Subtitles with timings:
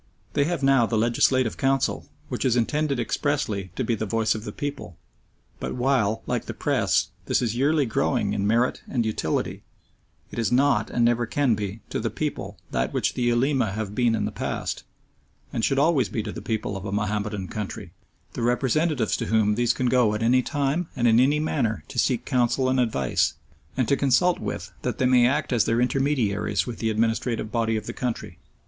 [0.33, 4.45] They have now the Legislative Council, which is intended expressly to be the voice of
[4.45, 4.97] the people,
[5.59, 9.61] but while, like the Press, this is yearly growing in merit and utility,
[10.31, 13.93] it is not, and never can be, to the people that which the Ulema have
[13.93, 14.83] been in the past,
[15.53, 17.93] and should always be to the people of a Mahomedan country
[18.33, 21.99] the representatives to whom these can go at any time and in any manner to
[21.99, 23.35] seek counsel and advice,
[23.77, 27.77] and to consult with that they may act as their intermediaries with the administrative body
[27.77, 28.39] of the country.